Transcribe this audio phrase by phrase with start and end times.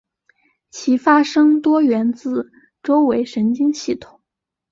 [0.71, 2.51] 其发生多源自
[2.81, 4.19] 周围神经系统。